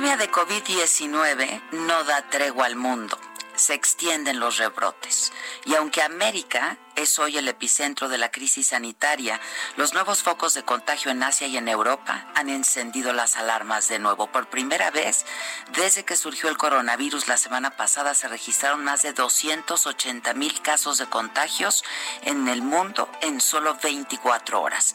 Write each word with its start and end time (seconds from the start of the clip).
De 0.00 0.30
COVID-19 0.30 1.62
no 1.72 2.04
da 2.04 2.28
tregua 2.28 2.66
al 2.66 2.76
mundo. 2.76 3.18
Se 3.54 3.72
extienden 3.72 4.38
los 4.38 4.58
rebrotes. 4.58 5.32
Y 5.64 5.74
aunque 5.74 6.02
América 6.02 6.76
es 6.96 7.18
hoy 7.18 7.38
el 7.38 7.48
epicentro 7.48 8.08
de 8.08 8.18
la 8.18 8.30
crisis 8.30 8.68
sanitaria. 8.68 9.40
Los 9.76 9.92
nuevos 9.92 10.22
focos 10.22 10.54
de 10.54 10.64
contagio 10.64 11.10
en 11.10 11.22
Asia 11.22 11.46
y 11.46 11.56
en 11.56 11.68
Europa 11.68 12.26
han 12.34 12.48
encendido 12.48 13.12
las 13.12 13.36
alarmas 13.36 13.88
de 13.88 13.98
nuevo. 13.98 14.26
Por 14.26 14.48
primera 14.48 14.90
vez, 14.90 15.26
desde 15.74 16.04
que 16.04 16.16
surgió 16.16 16.48
el 16.48 16.56
coronavirus 16.56 17.28
la 17.28 17.36
semana 17.36 17.70
pasada, 17.70 18.14
se 18.14 18.28
registraron 18.28 18.82
más 18.82 19.02
de 19.02 19.12
280 19.12 20.34
mil 20.34 20.60
casos 20.62 20.98
de 20.98 21.06
contagios 21.06 21.84
en 22.22 22.48
el 22.48 22.62
mundo 22.62 23.08
en 23.20 23.40
solo 23.40 23.76
24 23.82 24.60
horas. 24.60 24.94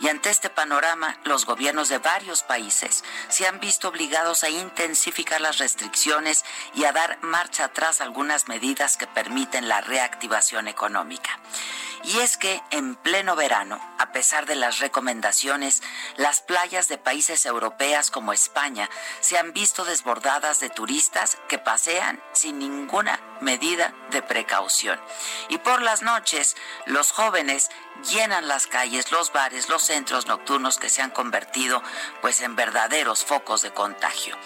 Y 0.00 0.08
ante 0.08 0.30
este 0.30 0.50
panorama, 0.50 1.18
los 1.24 1.46
gobiernos 1.46 1.88
de 1.88 1.98
varios 1.98 2.42
países 2.42 3.04
se 3.28 3.46
han 3.46 3.60
visto 3.60 3.88
obligados 3.88 4.42
a 4.42 4.50
intensificar 4.50 5.40
las 5.40 5.58
restricciones 5.58 6.44
y 6.74 6.84
a 6.84 6.92
dar 6.92 7.18
marcha 7.22 7.66
atrás 7.66 8.00
algunas 8.00 8.48
medidas 8.48 8.96
que 8.96 9.06
permiten 9.06 9.68
la 9.68 9.80
reactivación 9.80 10.68
económica. 10.68 11.41
Y 12.04 12.18
es 12.18 12.36
que 12.36 12.60
en 12.70 12.96
pleno 12.96 13.36
verano, 13.36 13.80
a 13.98 14.10
pesar 14.10 14.46
de 14.46 14.56
las 14.56 14.80
recomendaciones, 14.80 15.82
las 16.16 16.40
playas 16.40 16.88
de 16.88 16.98
países 16.98 17.46
europeas 17.46 18.10
como 18.10 18.32
España 18.32 18.90
se 19.20 19.38
han 19.38 19.52
visto 19.52 19.84
desbordadas 19.84 20.58
de 20.58 20.68
turistas 20.68 21.38
que 21.48 21.58
pasean 21.58 22.20
sin 22.32 22.58
ninguna 22.58 23.20
medida 23.40 23.94
de 24.10 24.20
precaución. 24.20 25.00
Y 25.48 25.58
por 25.58 25.80
las 25.80 26.02
noches, 26.02 26.56
los 26.86 27.12
jóvenes 27.12 27.70
llenan 28.10 28.48
las 28.48 28.66
calles, 28.66 29.12
los 29.12 29.32
bares, 29.32 29.68
los 29.68 29.84
centros 29.84 30.26
nocturnos 30.26 30.78
que 30.78 30.90
se 30.90 31.02
han 31.02 31.10
convertido 31.10 31.82
pues 32.20 32.40
en 32.40 32.56
verdaderos 32.56 33.24
focos 33.24 33.62
de 33.62 33.72
contagio. 33.72 34.36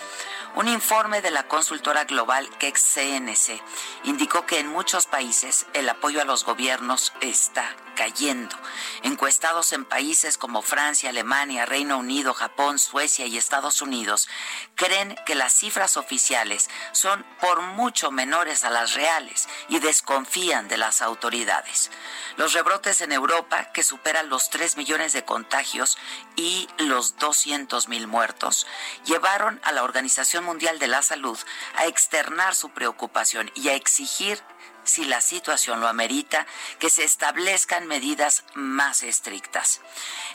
Un 0.56 0.68
informe 0.68 1.20
de 1.20 1.30
la 1.30 1.46
consultora 1.48 2.04
global 2.04 2.48
CNC 2.72 3.60
indicó 4.04 4.46
que 4.46 4.58
en 4.58 4.68
muchos 4.68 5.06
países 5.06 5.66
el 5.74 5.86
apoyo 5.86 6.22
a 6.22 6.24
los 6.24 6.46
gobiernos 6.46 7.12
está 7.20 7.76
cayendo. 7.96 8.54
Encuestados 9.02 9.72
en 9.72 9.84
países 9.84 10.38
como 10.38 10.62
Francia, 10.62 11.10
Alemania, 11.10 11.66
Reino 11.66 11.98
Unido, 11.98 12.32
Japón, 12.32 12.78
Suecia 12.78 13.26
y 13.26 13.36
Estados 13.36 13.82
Unidos, 13.82 14.28
creen 14.76 15.16
que 15.26 15.34
las 15.34 15.52
cifras 15.52 15.96
oficiales 15.96 16.70
son 16.92 17.26
por 17.40 17.62
mucho 17.62 18.12
menores 18.12 18.62
a 18.62 18.70
las 18.70 18.94
reales 18.94 19.48
y 19.68 19.80
desconfían 19.80 20.68
de 20.68 20.76
las 20.76 21.02
autoridades. 21.02 21.90
Los 22.36 22.52
rebrotes 22.52 23.00
en 23.00 23.10
Europa, 23.10 23.72
que 23.72 23.82
superan 23.82 24.28
los 24.28 24.50
3 24.50 24.76
millones 24.76 25.12
de 25.12 25.24
contagios 25.24 25.98
y 26.36 26.68
los 26.78 27.16
200 27.16 27.88
mil 27.88 28.06
muertos, 28.06 28.66
llevaron 29.04 29.60
a 29.64 29.72
la 29.72 29.82
Organización 29.82 30.44
Mundial 30.44 30.78
de 30.78 30.88
la 30.88 31.02
Salud 31.02 31.38
a 31.76 31.86
externar 31.86 32.54
su 32.54 32.70
preocupación 32.70 33.50
y 33.54 33.68
a 33.68 33.74
exigir 33.74 34.42
si 34.86 35.04
la 35.04 35.20
situación 35.20 35.80
lo 35.80 35.88
amerita, 35.88 36.46
que 36.78 36.90
se 36.90 37.04
establezcan 37.04 37.86
medidas 37.86 38.44
más 38.54 39.02
estrictas. 39.02 39.80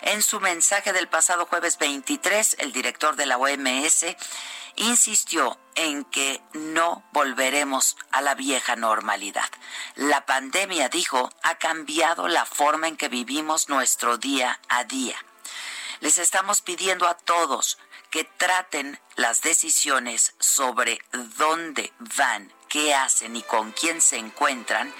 En 0.02 0.22
su 0.22 0.40
mensaje 0.40 0.94
del 0.94 1.08
pasado 1.08 1.46
jueves 1.46 1.78
23, 1.78 2.58
el 2.60 2.72
director 2.72 3.16
de 3.16 3.26
la 3.26 3.38
OMS 3.38 4.06
insistió 4.76 5.60
en 5.76 6.06
que 6.06 6.42
no 6.54 7.04
volveremos 7.12 7.98
a 8.12 8.22
la 8.22 8.36
vieja 8.36 8.76
normalidad. 8.76 9.50
La 9.96 10.26
pandemia, 10.26 10.90
dijo, 10.90 11.32
ha 11.44 11.56
cambiado 11.56 12.28
la 12.28 12.46
forma 12.46 12.88
en 12.88 12.98
que 12.98 13.10
vivimos 13.10 13.70
nuestro 13.70 14.18
día 14.18 14.60
a 14.70 14.84
día. 14.84 15.16
Les 16.00 16.18
estamos 16.18 16.62
pidiendo 16.62 17.08
a 17.08 17.16
todos 17.16 17.78
que 18.12 18.26
traten 18.26 19.00
las 19.16 19.42
decisiones 19.42 20.36
sobre 20.40 21.00
dónde 21.38 21.92
van 22.18 22.54
qué 22.68 22.94
hacen 22.94 23.36
y 23.36 23.42
con 23.42 23.72
quién 23.72 24.02
se 24.02 24.18
encuentran 24.18 24.94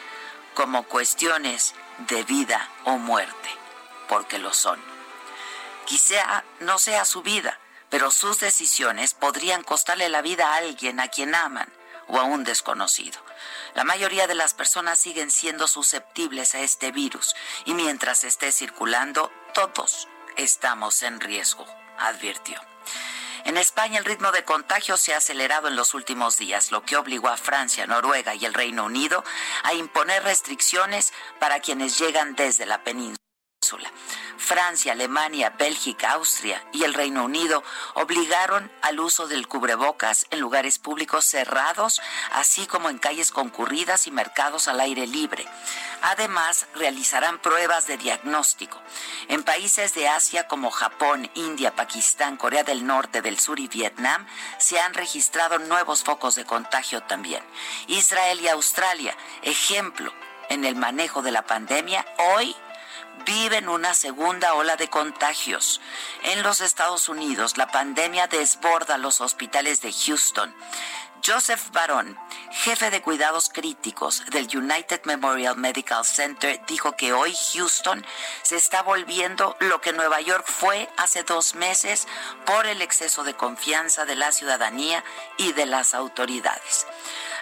como 0.54 0.84
cuestiones 0.84 1.76
de 2.08 2.24
vida 2.24 2.70
o 2.86 2.98
muerte, 2.98 3.50
porque 4.08 4.40
lo 4.40 4.54
son. 4.54 4.80
Quizá 5.86 6.44
no 6.62 6.80
sea 6.80 7.06
su 7.06 7.22
vida, 7.22 7.60
pero 7.90 8.12
sus 8.12 8.40
decisiones 8.40 9.14
podrían 9.14 9.64
costarle 9.64 10.10
la 10.10 10.22
vida 10.22 10.54
a 10.54 10.58
alguien 10.58 11.00
a 11.00 11.10
quien 11.10 11.36
aman 11.36 11.72
o 12.08 12.20
a 12.20 12.24
un 12.24 12.44
desconocido. 12.44 13.20
La 13.74 13.84
mayoría 13.84 14.28
de 14.28 14.36
las 14.36 14.54
personas 14.54 15.00
siguen 15.00 15.32
siendo 15.32 15.68
susceptibles 15.68 16.56
a 16.56 16.60
este 16.60 16.92
virus 16.92 17.36
y 17.66 17.74
mientras 17.74 18.24
esté 18.24 18.52
circulando, 18.52 19.32
todos 19.54 20.08
estamos 20.38 21.04
en 21.04 21.20
riesgo, 21.20 21.66
advirtió. 22.08 22.60
En 23.46 23.58
España 23.58 23.98
el 23.98 24.06
ritmo 24.06 24.32
de 24.32 24.44
contagio 24.44 24.98
se 24.98 25.14
ha 25.14 25.18
acelerado 25.18 25.68
en 25.68 25.76
los 25.76 25.94
últimos 25.94 26.38
días, 26.38 26.72
lo 26.72 26.84
que 26.84 26.96
obligó 26.96 27.30
a 27.30 27.38
Francia, 27.38 27.88
Noruega 27.88 28.36
y 28.36 28.46
el 28.46 28.54
Reino 28.54 28.86
Unido 28.86 29.24
a 29.64 29.74
imponer 29.74 30.24
restricciones 30.24 31.12
para 31.40 31.60
quienes 31.60 31.98
llegan 31.98 32.36
desde 32.36 32.66
la 32.66 32.84
península. 32.84 33.31
Francia, 34.38 34.94
Alemania, 34.94 35.54
Bélgica, 35.58 36.12
Austria 36.12 36.62
y 36.74 36.84
el 36.84 36.94
Reino 36.94 37.24
Unido 37.24 37.64
obligaron 37.94 38.72
al 38.82 39.00
uso 39.00 39.28
del 39.28 39.48
cubrebocas 39.48 40.26
en 40.32 40.40
lugares 40.40 40.80
públicos 40.80 41.26
cerrados, 41.26 42.02
así 42.34 42.66
como 42.66 42.90
en 42.90 42.98
calles 42.98 43.32
concurridas 43.32 44.08
y 44.08 44.12
mercados 44.12 44.68
al 44.68 44.80
aire 44.82 45.08
libre. 45.08 45.48
Además, 46.02 46.66
realizarán 46.76 47.40
pruebas 47.40 47.88
de 47.88 47.98
diagnóstico. 47.98 48.82
En 49.30 49.44
países 49.44 49.94
de 49.94 50.08
Asia 50.10 50.48
como 50.48 50.72
Japón, 50.72 51.30
India, 51.36 51.76
Pakistán, 51.76 52.38
Corea 52.38 52.64
del 52.64 52.86
Norte, 52.86 53.22
del 53.22 53.40
Sur 53.40 53.60
y 53.60 53.68
Vietnam 53.68 54.28
se 54.58 54.80
han 54.80 54.94
registrado 54.96 55.60
nuevos 55.60 56.04
focos 56.04 56.36
de 56.36 56.46
contagio 56.46 57.04
también. 57.04 57.44
Israel 57.88 58.42
y 58.42 58.48
Australia, 58.48 59.16
ejemplo 59.44 60.12
en 60.50 60.66
el 60.66 60.76
manejo 60.76 61.22
de 61.22 61.32
la 61.32 61.44
pandemia, 61.44 62.06
hoy 62.36 62.56
viven 63.26 63.70
una 63.70 63.94
segunda 63.94 64.54
ola 64.54 64.76
de 64.76 64.90
contagios. 64.90 65.82
En 66.24 66.44
los 66.44 66.62
Estados 66.62 67.10
Unidos, 67.10 67.58
la 67.58 67.68
pandemia 67.68 68.28
desborda 68.28 68.98
los 68.98 69.22
hospitales 69.22 69.82
de 69.82 69.94
Houston. 69.94 70.54
Joseph 71.24 71.70
Barón, 71.72 72.18
jefe 72.50 72.90
de 72.90 73.04
cuidados 73.04 73.50
críticos 73.50 74.24
del 74.32 74.48
United 74.56 75.02
Memorial 75.04 75.56
Medical 75.56 76.04
Center, 76.04 76.60
dijo 76.68 76.94
que 76.94 77.14
hoy 77.14 77.36
Houston 77.54 78.04
se 78.42 78.56
está 78.56 78.82
volviendo 78.82 79.56
lo 79.60 79.82
que 79.82 79.94
Nueva 79.94 80.20
York 80.22 80.46
fue 80.48 80.90
hace 80.98 81.22
dos 81.22 81.54
meses 81.54 82.08
por 82.46 82.66
el 82.66 82.82
exceso 82.82 83.24
de 83.24 83.36
confianza 83.36 84.06
de 84.06 84.16
la 84.16 84.32
ciudadanía 84.32 85.04
y 85.38 85.54
de 85.54 85.68
las 85.68 85.94
autoridades. 85.94 86.88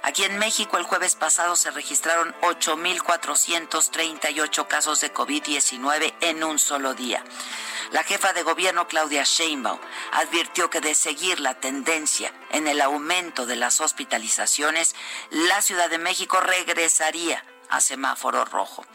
Aquí 0.10 0.24
en 0.24 0.40
México 0.40 0.80
el 0.80 0.86
jueves 0.86 1.14
pasado 1.14 1.56
se 1.56 1.70
registraron 1.70 2.34
8.438 2.42 4.68
casos 4.68 5.02
de 5.02 5.14
COVID-19 5.14 6.16
en 6.22 6.44
un 6.44 6.58
solo 6.58 6.96
día. 6.96 7.24
La 7.92 8.04
jefa 8.04 8.34
de 8.34 8.42
gobierno 8.42 8.88
Claudia 8.88 9.22
Sheinbaum 9.24 9.78
advirtió 10.14 10.72
que 10.72 10.82
de 10.82 10.96
seguir 10.96 11.40
la 11.40 11.60
tendencia 11.60 12.34
en 12.50 12.66
el 12.66 12.82
aumento 12.82 13.46
de 13.46 13.56
las 13.56 13.82
hospitalizaciones, 13.82 14.96
la 15.30 15.62
Ciudad 15.62 15.92
de 15.92 16.00
México 16.00 16.40
regresaría 16.40 17.46
a 17.70 17.82
semáforo 17.82 18.46
rojo. 18.46 18.86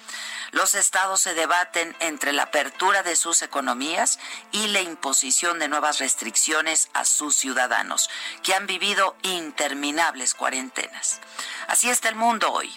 Los 0.50 0.74
estados 0.74 1.20
se 1.20 1.34
debaten 1.34 1.96
entre 2.00 2.32
la 2.32 2.44
apertura 2.44 3.02
de 3.02 3.16
sus 3.16 3.42
economías 3.42 4.18
y 4.52 4.68
la 4.68 4.80
imposición 4.80 5.58
de 5.58 5.68
nuevas 5.68 5.98
restricciones 5.98 6.90
a 6.92 7.04
sus 7.04 7.34
ciudadanos, 7.34 8.08
que 8.42 8.54
han 8.54 8.66
vivido 8.66 9.16
interminables 9.22 10.34
cuarentenas. 10.34 11.20
Así 11.66 11.90
está 11.90 12.08
el 12.08 12.14
mundo 12.14 12.52
hoy. 12.52 12.72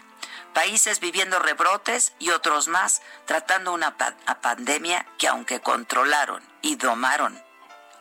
Países 0.54 1.00
viviendo 1.00 1.38
rebrotes 1.38 2.14
y 2.18 2.32
otros 2.32 2.68
más 2.68 3.04
tratando 3.26 3.74
una 3.74 3.96
pandemia 3.96 5.06
que 5.20 5.28
aunque 5.28 5.60
controlaron 5.60 6.44
y 6.64 6.78
domaron 6.78 7.40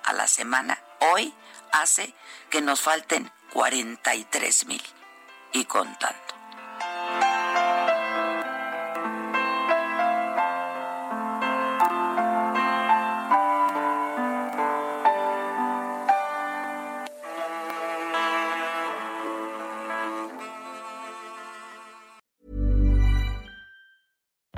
a 0.04 0.14
la 0.14 0.26
semana, 0.26 0.82
hoy 1.00 1.34
hace 1.72 2.14
que 2.48 2.62
nos 2.62 2.80
falten 2.80 3.30
43 3.52 4.66
mil 4.66 4.82
y 5.52 5.66
contando. 5.66 6.25